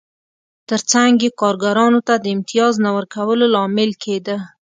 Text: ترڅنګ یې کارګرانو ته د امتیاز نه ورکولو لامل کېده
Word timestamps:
ترڅنګ 0.69 1.13
یې 1.25 1.29
کارګرانو 1.41 1.99
ته 2.07 2.13
د 2.23 2.25
امتیاز 2.35 2.73
نه 2.85 2.89
ورکولو 2.97 3.45
لامل 3.53 3.91
کېده 4.03 4.37